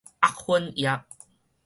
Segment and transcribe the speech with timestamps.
[0.19, 1.05] 沃粉蛾